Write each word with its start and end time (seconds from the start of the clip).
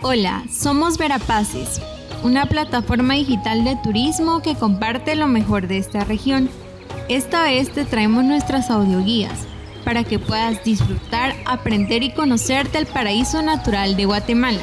Hola, 0.00 0.44
somos 0.48 0.96
Verapaces, 0.96 1.80
una 2.22 2.46
plataforma 2.46 3.14
digital 3.14 3.64
de 3.64 3.74
turismo 3.82 4.40
que 4.42 4.54
comparte 4.54 5.16
lo 5.16 5.26
mejor 5.26 5.66
de 5.66 5.78
esta 5.78 6.04
región. 6.04 6.48
Esta 7.08 7.42
vez 7.42 7.72
te 7.72 7.84
traemos 7.84 8.22
nuestras 8.22 8.70
audioguías 8.70 9.40
para 9.84 10.04
que 10.04 10.20
puedas 10.20 10.62
disfrutar, 10.62 11.34
aprender 11.46 12.04
y 12.04 12.12
conocer 12.12 12.70
del 12.70 12.86
paraíso 12.86 13.42
natural 13.42 13.96
de 13.96 14.04
Guatemala. 14.04 14.60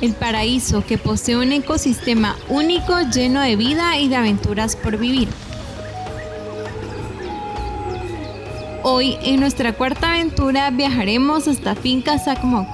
El 0.00 0.12
paraíso 0.12 0.84
que 0.84 0.98
posee 0.98 1.36
un 1.36 1.52
ecosistema 1.52 2.34
único 2.48 2.98
lleno 3.12 3.42
de 3.42 3.54
vida 3.54 3.96
y 3.98 4.08
de 4.08 4.16
aventuras 4.16 4.74
por 4.74 4.98
vivir. 4.98 5.28
Hoy 8.82 9.18
en 9.22 9.38
nuestra 9.38 9.72
cuarta 9.72 10.14
aventura 10.14 10.68
viajaremos 10.70 11.46
hasta 11.46 11.76
Finca 11.76 12.18
Sacmoco. 12.18 12.73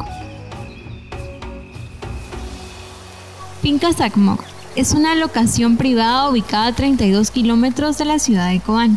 Finca 3.61 3.93
Sacmoc 3.93 4.43
es 4.75 4.95
una 4.95 5.15
locación 5.15 5.77
privada 5.77 6.31
ubicada 6.31 6.69
a 6.69 6.73
32 6.73 7.31
kilómetros 7.31 7.99
de 7.99 8.07
la 8.07 8.19
ciudad 8.19 8.49
de 8.49 8.61
Cobán. 8.61 8.97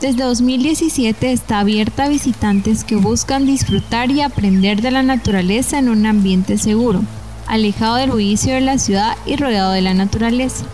Desde 0.00 0.24
2017 0.24 1.30
está 1.30 1.58
abierta 1.58 2.04
a 2.04 2.08
visitantes 2.08 2.84
que 2.84 2.96
buscan 2.96 3.44
disfrutar 3.44 4.10
y 4.10 4.22
aprender 4.22 4.80
de 4.80 4.92
la 4.92 5.02
naturaleza 5.02 5.78
en 5.78 5.90
un 5.90 6.06
ambiente 6.06 6.56
seguro, 6.56 7.02
alejado 7.46 7.96
del 7.96 8.12
bullicio 8.12 8.54
de 8.54 8.62
la 8.62 8.78
ciudad 8.78 9.14
y 9.26 9.36
rodeado 9.36 9.72
de 9.72 9.82
la 9.82 9.92
naturaleza. 9.92 10.64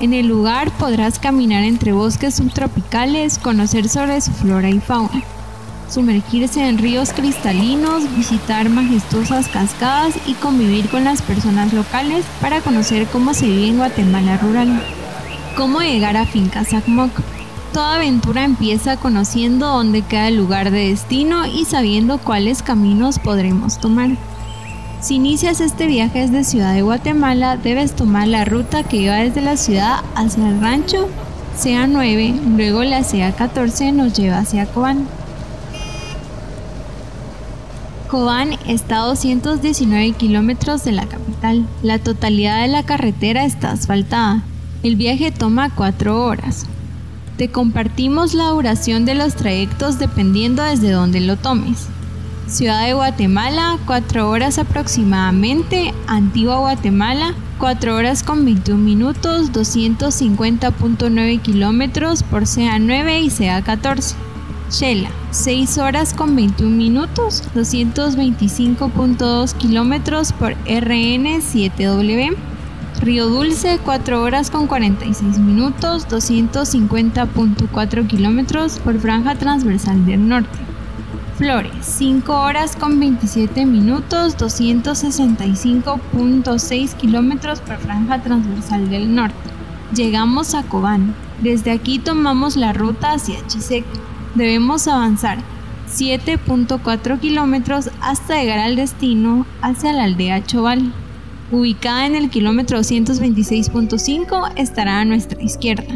En 0.00 0.12
el 0.12 0.26
lugar 0.26 0.72
podrás 0.76 1.20
caminar 1.20 1.62
entre 1.62 1.92
bosques 1.92 2.34
subtropicales, 2.34 3.38
conocer 3.38 3.88
sobre 3.88 4.20
su 4.20 4.32
flora 4.32 4.70
y 4.70 4.80
fauna 4.80 5.22
sumergirse 5.90 6.66
en 6.66 6.78
ríos 6.78 7.12
cristalinos, 7.12 8.04
visitar 8.16 8.68
majestuosas 8.68 9.48
cascadas 9.48 10.14
y 10.26 10.34
convivir 10.34 10.88
con 10.88 11.04
las 11.04 11.20
personas 11.20 11.72
locales 11.72 12.24
para 12.40 12.60
conocer 12.60 13.06
cómo 13.08 13.34
se 13.34 13.46
vive 13.46 13.68
en 13.68 13.78
Guatemala 13.78 14.38
rural. 14.38 14.82
¿Cómo 15.56 15.80
llegar 15.80 16.16
a 16.16 16.26
Finca 16.26 16.64
Sacmoc? 16.64 17.10
Toda 17.72 17.96
aventura 17.96 18.44
empieza 18.44 18.96
conociendo 18.96 19.66
dónde 19.66 20.02
queda 20.02 20.28
el 20.28 20.36
lugar 20.36 20.70
de 20.70 20.88
destino 20.88 21.46
y 21.46 21.64
sabiendo 21.64 22.18
cuáles 22.18 22.62
caminos 22.62 23.18
podremos 23.18 23.78
tomar. 23.78 24.10
Si 25.00 25.16
inicias 25.16 25.60
este 25.60 25.86
viaje 25.86 26.20
desde 26.20 26.44
Ciudad 26.44 26.74
de 26.74 26.82
Guatemala, 26.82 27.56
debes 27.56 27.96
tomar 27.96 28.28
la 28.28 28.44
ruta 28.44 28.82
que 28.82 28.98
lleva 28.98 29.16
desde 29.16 29.40
la 29.40 29.56
ciudad 29.56 30.04
hacia 30.14 30.48
el 30.48 30.60
rancho, 30.60 31.08
CA9, 31.58 32.56
luego 32.56 32.84
la 32.84 33.00
CA14 33.00 33.92
nos 33.92 34.14
lleva 34.14 34.38
hacia 34.38 34.66
Cobán. 34.66 35.06
Cobán 38.10 38.58
está 38.66 39.02
a 39.02 39.06
219 39.06 40.12
kilómetros 40.14 40.82
de 40.82 40.90
la 40.90 41.06
capital. 41.06 41.64
La 41.84 42.00
totalidad 42.00 42.60
de 42.60 42.66
la 42.66 42.82
carretera 42.82 43.44
está 43.44 43.70
asfaltada. 43.70 44.42
El 44.82 44.96
viaje 44.96 45.30
toma 45.30 45.72
4 45.72 46.24
horas. 46.24 46.66
Te 47.36 47.52
compartimos 47.52 48.34
la 48.34 48.48
duración 48.48 49.04
de 49.04 49.14
los 49.14 49.36
trayectos 49.36 50.00
dependiendo 50.00 50.64
desde 50.64 50.90
donde 50.90 51.20
lo 51.20 51.36
tomes. 51.36 51.86
Ciudad 52.48 52.84
de 52.84 52.94
Guatemala, 52.94 53.78
4 53.86 54.28
horas 54.28 54.58
aproximadamente. 54.58 55.94
Antigua 56.08 56.58
Guatemala, 56.58 57.34
4 57.60 57.94
horas 57.94 58.24
con 58.24 58.44
21 58.44 58.82
minutos, 58.82 59.52
250.9 59.52 61.40
kilómetros 61.42 62.24
por 62.24 62.42
CA9 62.42 63.22
y 63.22 63.28
CA14. 63.28 64.16
Shela, 64.70 65.10
6 65.32 65.78
horas 65.78 66.14
con 66.14 66.36
21 66.36 66.76
minutos, 66.76 67.42
225.2 67.56 69.52
kilómetros 69.54 70.32
por 70.32 70.54
RN7W. 70.64 72.36
Río 73.00 73.26
Dulce, 73.26 73.80
4 73.84 74.22
horas 74.22 74.48
con 74.48 74.68
46 74.68 75.38
minutos, 75.38 76.06
250.4 76.08 78.06
kilómetros 78.06 78.78
por 78.78 78.96
franja 79.00 79.34
transversal 79.34 80.06
del 80.06 80.28
norte. 80.28 80.56
Flores, 81.36 81.72
5 81.80 82.32
horas 82.32 82.76
con 82.76 83.00
27 83.00 83.66
minutos, 83.66 84.38
265.6 84.38 86.94
kilómetros 86.94 87.58
por 87.60 87.76
franja 87.78 88.22
transversal 88.22 88.88
del 88.88 89.16
norte. 89.16 89.34
Llegamos 89.94 90.54
a 90.54 90.62
Cobán. 90.62 91.16
Desde 91.42 91.72
aquí 91.72 91.98
tomamos 91.98 92.56
la 92.56 92.72
ruta 92.72 93.14
hacia 93.14 93.44
Chiseco 93.48 94.09
debemos 94.34 94.88
avanzar 94.88 95.38
7.4 95.88 97.18
kilómetros 97.18 97.90
hasta 98.00 98.40
llegar 98.40 98.58
al 98.58 98.76
destino 98.76 99.46
hacia 99.60 99.92
la 99.92 100.04
aldea 100.04 100.44
Choval. 100.44 100.92
Ubicada 101.50 102.06
en 102.06 102.14
el 102.14 102.30
kilómetro 102.30 102.78
226.5 102.78 104.52
estará 104.56 105.00
a 105.00 105.04
nuestra 105.04 105.42
izquierda. 105.42 105.92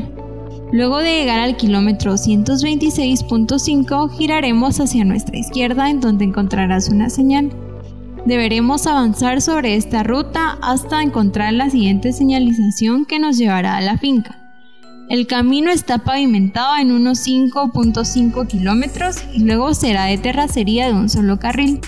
Luego 0.72 0.98
de 0.98 1.18
llegar 1.18 1.38
al 1.38 1.56
kilómetro 1.56 2.14
226.5 2.14 4.10
giraremos 4.10 4.80
hacia 4.80 5.04
nuestra 5.04 5.36
izquierda 5.36 5.88
en 5.88 6.00
donde 6.00 6.24
encontrarás 6.24 6.88
una 6.88 7.10
señal. 7.10 7.52
Deberemos 8.26 8.86
avanzar 8.88 9.40
sobre 9.40 9.76
esta 9.76 10.02
ruta 10.02 10.58
hasta 10.62 11.02
encontrar 11.02 11.52
la 11.52 11.70
siguiente 11.70 12.12
señalización 12.12 13.04
que 13.04 13.20
nos 13.20 13.38
llevará 13.38 13.76
a 13.76 13.80
la 13.82 13.98
finca. 13.98 14.43
El 15.10 15.26
camino 15.26 15.70
está 15.70 15.98
pavimentado 15.98 16.76
en 16.76 16.90
unos 16.90 17.26
5.5 17.26 18.46
kilómetros 18.46 19.16
y 19.34 19.40
luego 19.40 19.74
será 19.74 20.04
de 20.06 20.16
terracería 20.16 20.86
de 20.86 20.94
un 20.94 21.10
solo 21.10 21.38
carril. 21.38 21.80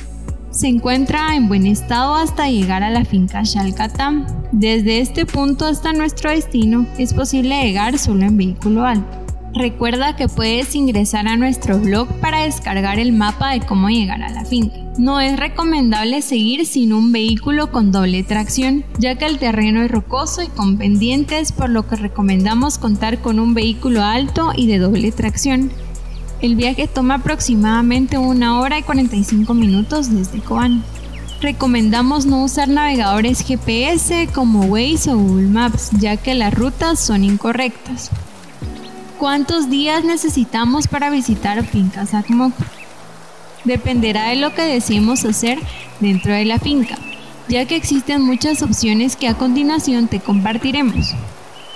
Se 0.51 0.69
encuentra 0.69 1.35
en 1.35 1.49
buen 1.49 1.67
estado 1.67 2.15
hasta 2.15 2.49
llegar 2.49 2.83
a 2.83 2.91
la 2.91 3.05
finca 3.05 3.43
Chalcatam. 3.43 4.27
Desde 4.53 5.01
este 5.01 5.25
punto 5.25 5.67
hasta 5.67 5.93
nuestro 5.93 6.31
destino 6.31 6.87
es 6.99 7.15
posible 7.15 7.63
llegar 7.63 7.99
solo 7.99 8.25
en 8.25 8.37
vehículo 8.37 8.85
alto. 8.85 9.27
Recuerda 9.55 10.17
que 10.17 10.29
puedes 10.29 10.75
ingresar 10.75 11.27
a 11.27 11.37
nuestro 11.37 11.79
blog 11.79 12.09
para 12.21 12.43
descargar 12.43 12.99
el 12.99 13.13
mapa 13.13 13.53
de 13.53 13.61
cómo 13.61 13.89
llegar 13.89 14.23
a 14.23 14.29
la 14.29 14.45
finca. 14.45 14.86
No 14.99 15.21
es 15.21 15.39
recomendable 15.39 16.23
seguir 16.23 16.65
sin 16.65 16.95
un 16.95 17.13
vehículo 17.13 17.71
con 17.71 17.93
doble 17.93 18.23
tracción, 18.23 18.83
ya 18.99 19.17
que 19.17 19.27
el 19.27 19.39
terreno 19.39 19.83
es 19.83 19.91
rocoso 19.91 20.43
y 20.43 20.47
con 20.47 20.79
pendientes, 20.79 21.53
por 21.53 21.69
lo 21.69 21.87
que 21.87 21.97
recomendamos 21.97 22.79
contar 22.79 23.19
con 23.19 23.39
un 23.39 23.53
vehículo 23.53 24.03
alto 24.03 24.53
y 24.57 24.67
de 24.69 24.79
doble 24.79 25.13
tracción. 25.13 25.71
El 26.41 26.57
viaje 26.57 26.89
toma 26.89 27.17
aproximadamente 27.17 28.17
una 28.17 28.59
hora 28.59 28.79
y 28.79 28.83
45 28.85 29.53
minutos 29.53 30.11
desde 30.15 30.41
Coan. 30.41 30.83
Recomendamos 31.43 32.25
no 32.25 32.43
usar 32.43 32.69
navegadores 32.69 33.41
GPS 33.41 34.29
como 34.33 34.65
Waze 34.65 35.13
o 35.13 35.19
Google 35.19 35.49
Maps, 35.49 35.91
ya 35.99 36.17
que 36.17 36.35
las 36.35 36.55
rutas 36.55 36.99
son 36.99 37.23
incorrectas. 37.23 38.11
¿Cuántos 39.19 39.69
días 39.69 40.05
necesitamos 40.05 40.89
para 40.89 41.11
visitar 41.11 41.63
Finca 41.67 42.07
Sacmoc? 42.07 42.55
Dependerá 43.67 44.29
de 44.29 44.37
lo 44.37 44.55
que 44.55 44.63
deseemos 44.63 45.25
hacer 45.25 45.59
dentro 45.99 46.33
de 46.33 46.45
la 46.45 46.61
finca, 46.61 46.97
ya 47.49 47.67
que 47.67 47.75
existen 47.75 48.23
muchas 48.23 48.63
opciones 48.63 49.17
que 49.17 49.27
a 49.27 49.35
continuación 49.35 50.07
te 50.07 50.21
compartiremos. 50.21 51.15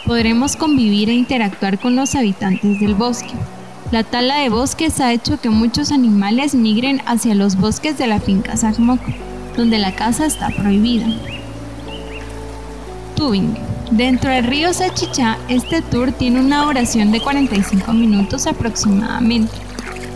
Podremos 0.07 0.55
convivir 0.55 1.11
e 1.11 1.15
interactuar 1.15 1.81
con 1.81 1.97
los 1.97 2.15
habitantes 2.15 2.79
del 2.79 2.95
bosque. 2.95 3.33
La 3.91 4.05
tala 4.05 4.39
de 4.39 4.51
bosques 4.51 5.01
ha 5.01 5.13
hecho 5.13 5.41
que 5.41 5.51
muchos 5.51 5.91
animales 5.91 6.55
migren 6.55 7.03
hacia 7.07 7.35
los 7.35 7.57
bosques 7.57 7.99
de 7.99 8.07
la 8.07 8.21
finca 8.21 8.57
Sacmoc, 8.57 9.01
donde 9.57 9.81
la 9.81 9.93
caza 9.97 10.27
está 10.27 10.51
prohibida. 10.51 11.07
Tubing 13.17 13.57
Dentro 13.91 14.31
del 14.31 14.45
río 14.45 14.73
Sachichá, 14.73 15.37
este 15.49 15.83
tour 15.83 16.13
tiene 16.13 16.39
una 16.39 16.63
duración 16.63 17.11
de 17.11 17.21
45 17.21 17.93
minutos 17.93 18.47
aproximadamente. 18.47 19.70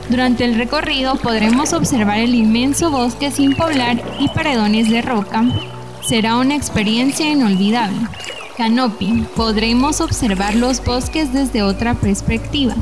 Durante 0.09 0.44
el 0.44 0.56
recorrido 0.56 1.16
podremos 1.16 1.72
observar 1.72 2.18
el 2.18 2.34
inmenso 2.34 2.91
bosque 2.91 3.30
sin 3.30 3.56
poblar 3.56 4.03
y 4.18 4.28
paredones 4.28 4.91
de 4.91 5.01
roca. 5.01 5.45
Será 6.06 6.36
una 6.36 6.54
experiencia 6.54 7.30
inolvidable. 7.30 7.97
Canopy. 8.56 9.27
Podremos 9.34 10.01
observar 10.01 10.54
los 10.54 10.84
bosques 10.84 11.33
desde 11.33 11.62
otra 11.62 11.95
perspectiva. 11.95 12.74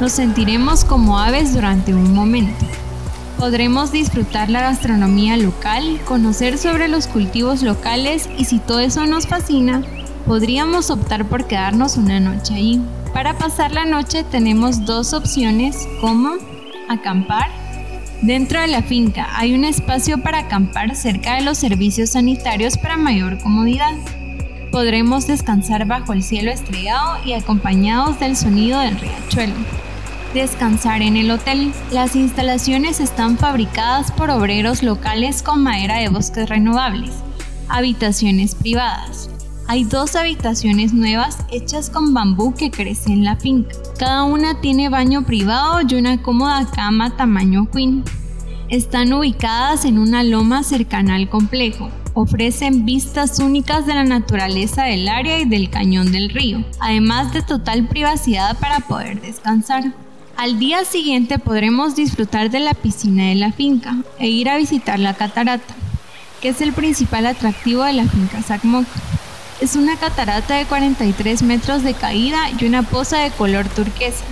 Nos 0.00 0.12
sentiremos 0.12 0.84
como 0.84 1.18
aves 1.18 1.54
durante 1.54 1.94
un 1.94 2.12
momento. 2.12 2.66
Podremos 3.38 3.92
disfrutar 3.92 4.50
la 4.50 4.60
gastronomía 4.60 5.36
local, 5.36 6.00
conocer 6.04 6.58
sobre 6.58 6.88
los 6.88 7.06
cultivos 7.06 7.62
locales 7.62 8.28
y 8.36 8.44
si 8.44 8.58
todo 8.58 8.80
eso 8.80 9.06
nos 9.06 9.26
fascina, 9.26 9.82
podríamos 10.26 10.90
optar 10.90 11.24
por 11.26 11.46
quedarnos 11.46 11.96
una 11.96 12.20
noche 12.20 12.54
ahí. 12.54 12.82
Para 13.12 13.38
pasar 13.38 13.72
la 13.72 13.84
noche 13.84 14.24
tenemos 14.24 14.84
dos 14.84 15.12
opciones 15.12 15.76
como 16.00 16.32
acampar. 16.88 17.50
Dentro 18.22 18.60
de 18.60 18.68
la 18.68 18.82
finca 18.82 19.28
hay 19.36 19.54
un 19.54 19.64
espacio 19.64 20.18
para 20.18 20.38
acampar 20.38 20.96
cerca 20.96 21.36
de 21.36 21.42
los 21.42 21.58
servicios 21.58 22.10
sanitarios 22.10 22.78
para 22.78 22.96
mayor 22.96 23.38
comodidad. 23.38 23.94
Podremos 24.70 25.26
descansar 25.26 25.86
bajo 25.86 26.12
el 26.12 26.22
cielo 26.22 26.50
estrellado 26.50 27.18
y 27.24 27.32
acompañados 27.32 28.18
del 28.18 28.36
sonido 28.36 28.80
del 28.80 28.98
riachuelo. 28.98 29.54
Descansar 30.32 31.02
en 31.02 31.16
el 31.16 31.30
hotel. 31.30 31.72
Las 31.92 32.16
instalaciones 32.16 32.98
están 32.98 33.38
fabricadas 33.38 34.10
por 34.10 34.30
obreros 34.30 34.82
locales 34.82 35.42
con 35.42 35.62
madera 35.62 35.98
de 35.98 36.08
bosques 36.08 36.48
renovables 36.48 37.12
Habitaciones 37.68 38.54
privadas. 38.54 39.30
Hay 39.66 39.84
dos 39.84 40.14
habitaciones 40.14 40.92
nuevas 40.92 41.38
hechas 41.50 41.88
con 41.88 42.12
bambú 42.12 42.54
que 42.54 42.70
crece 42.70 43.10
en 43.10 43.24
la 43.24 43.36
finca. 43.36 43.74
Cada 43.98 44.24
una 44.24 44.60
tiene 44.60 44.90
baño 44.90 45.24
privado 45.24 45.80
y 45.88 45.94
una 45.94 46.20
cómoda 46.20 46.66
cama 46.70 47.16
tamaño 47.16 47.70
queen. 47.70 48.04
Están 48.68 49.14
ubicadas 49.14 49.86
en 49.86 49.98
una 49.98 50.22
loma 50.22 50.64
cercana 50.64 51.14
al 51.14 51.30
complejo. 51.30 51.90
Ofrecen 52.12 52.84
vistas 52.84 53.38
únicas 53.38 53.86
de 53.86 53.94
la 53.94 54.04
naturaleza 54.04 54.84
del 54.84 55.08
área 55.08 55.40
y 55.40 55.46
del 55.46 55.70
cañón 55.70 56.12
del 56.12 56.28
río, 56.28 56.62
además 56.78 57.32
de 57.32 57.40
total 57.40 57.88
privacidad 57.88 58.58
para 58.58 58.80
poder 58.80 59.22
descansar. 59.22 59.94
Al 60.36 60.58
día 60.58 60.84
siguiente 60.84 61.38
podremos 61.38 61.96
disfrutar 61.96 62.50
de 62.50 62.60
la 62.60 62.74
piscina 62.74 63.28
de 63.28 63.36
la 63.36 63.50
finca 63.50 63.96
e 64.18 64.28
ir 64.28 64.50
a 64.50 64.58
visitar 64.58 64.98
la 64.98 65.14
catarata, 65.14 65.74
que 66.42 66.50
es 66.50 66.60
el 66.60 66.74
principal 66.74 67.24
atractivo 67.24 67.82
de 67.84 67.94
la 67.94 68.04
finca 68.04 68.42
Sacmoc. 68.42 68.84
Es 69.60 69.76
una 69.76 69.96
catarata 69.96 70.56
de 70.56 70.66
43 70.66 71.42
metros 71.42 71.84
de 71.84 71.94
caída 71.94 72.50
y 72.58 72.64
una 72.64 72.82
poza 72.82 73.18
de 73.18 73.30
color 73.30 73.68
turquesa. 73.68 74.24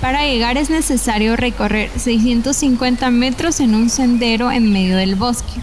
Para 0.00 0.26
llegar 0.26 0.56
es 0.56 0.70
necesario 0.70 1.36
recorrer 1.36 1.90
650 1.96 3.10
metros 3.10 3.60
en 3.60 3.74
un 3.74 3.90
sendero 3.90 4.50
en 4.50 4.72
medio 4.72 4.96
del 4.96 5.14
bosque. 5.14 5.60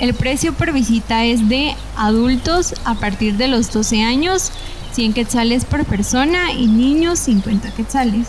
El 0.00 0.14
precio 0.14 0.54
por 0.54 0.72
visita 0.72 1.26
es 1.26 1.48
de 1.48 1.74
adultos 1.96 2.74
a 2.84 2.94
partir 2.94 3.36
de 3.36 3.48
los 3.48 3.70
12 3.70 4.02
años, 4.02 4.50
100 4.92 5.12
quetzales 5.12 5.66
por 5.66 5.84
persona 5.84 6.52
y 6.52 6.66
niños 6.68 7.18
50 7.18 7.70
quetzales. 7.72 8.28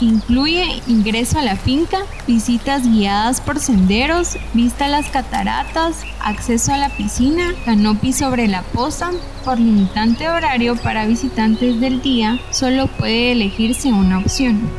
Incluye 0.00 0.80
ingreso 0.86 1.38
a 1.38 1.42
la 1.42 1.56
finca, 1.56 1.98
visitas 2.26 2.90
guiadas 2.90 3.42
por 3.42 3.58
senderos, 3.58 4.38
vista 4.54 4.86
a 4.86 4.88
las 4.88 5.08
cataratas, 5.10 6.04
acceso 6.20 6.72
a 6.72 6.78
la 6.78 6.88
piscina, 6.88 7.54
canopy 7.66 8.14
sobre 8.14 8.48
la 8.48 8.62
poza. 8.62 9.10
Por 9.44 9.58
limitante 9.58 10.30
horario 10.30 10.76
para 10.76 11.04
visitantes 11.04 11.80
del 11.80 12.00
día, 12.00 12.40
solo 12.50 12.86
puede 12.86 13.32
elegirse 13.32 13.92
una 13.92 14.18
opción. 14.18 14.70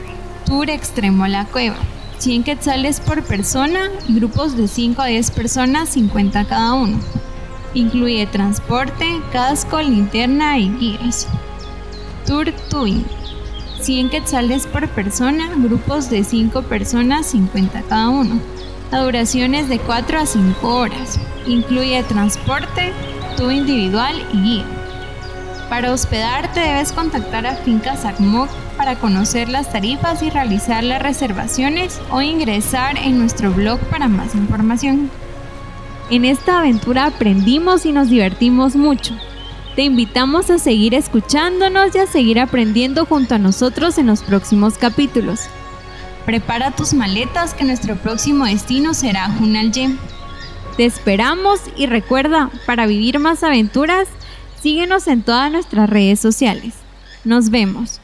Tour 0.48 0.72
extremo 0.72 1.26
a 1.26 1.30
la 1.30 1.46
cueva. 1.46 1.78
100 2.18 2.44
quetzales 2.44 3.00
por 3.00 3.24
persona, 3.24 3.92
grupos 4.08 4.58
de 4.58 4.68
5 4.68 5.04
a 5.04 5.06
10 5.06 5.32
personas, 5.32 5.90
50 5.90 6.46
cada 6.46 6.74
uno. 6.74 7.00
Incluye 7.76 8.26
transporte, 8.26 9.22
casco, 9.32 9.80
linterna 9.82 10.58
y 10.58 10.70
guías. 10.72 11.28
Tour 12.26 12.52
Twin 12.70 13.06
100 13.82 14.10
quetzales 14.10 14.68
por 14.68 14.88
persona, 14.90 15.50
grupos 15.58 16.10
de 16.10 16.24
5 16.24 16.62
personas, 16.64 17.26
50 17.28 17.82
cada 17.84 18.10
uno. 18.10 18.40
La 18.92 19.04
duración 19.04 19.56
es 19.56 19.70
de 19.70 19.80
4 19.80 20.20
a 20.20 20.26
5 20.26 20.68
horas. 20.68 21.20
Incluye 21.48 22.04
transporte, 22.04 22.94
tu 23.38 23.50
individual 23.50 24.16
y 24.34 24.42
guía. 24.42 24.66
Para 25.70 25.94
hospedarte 25.94 26.60
debes 26.60 26.92
contactar 26.92 27.46
a 27.48 27.56
Fincas 27.56 28.06
ACMOC 28.06 28.50
para 28.78 28.96
conocer 28.96 29.48
las 29.48 29.72
tarifas 29.72 30.22
y 30.22 30.30
realizar 30.30 30.84
las 30.84 31.02
reservaciones 31.02 32.02
o 32.10 32.22
ingresar 32.22 32.98
en 32.98 33.18
nuestro 33.18 33.52
blog 33.52 33.80
para 33.90 34.08
más 34.08 34.36
información. 34.36 35.10
En 36.10 36.26
esta 36.26 36.60
aventura 36.60 37.06
aprendimos 37.06 37.86
y 37.86 37.94
nos 37.94 38.10
divertimos 38.10 38.76
mucho. 38.76 39.16
Te 39.76 39.84
invitamos 39.84 40.50
a 40.50 40.60
seguir 40.60 40.94
escuchándonos 40.94 41.96
y 41.96 42.00
a 42.00 42.08
seguir 42.08 42.40
aprendiendo 42.40 43.06
junto 43.06 43.36
a 43.36 43.38
nosotros 43.38 43.98
en 43.98 44.08
los 44.08 44.22
próximos 44.22 44.78
capítulos. 44.78 45.42
Prepara 46.26 46.72
tus 46.72 46.94
maletas 46.94 47.54
que 47.54 47.64
nuestro 47.64 47.96
próximo 47.96 48.46
destino 48.46 48.94
será 48.94 49.30
Junalye. 49.30 49.96
Te 50.76 50.86
esperamos 50.86 51.62
y 51.78 51.86
recuerda, 51.86 52.50
para 52.66 52.86
vivir 52.86 53.20
más 53.20 53.44
aventuras, 53.44 54.10
síguenos 54.62 55.08
en 55.08 55.24
todas 55.24 55.50
nuestras 55.52 55.90
redes 55.90 56.20
sociales. 56.20 56.74
Nos 57.24 57.50
vemos. 57.50 58.01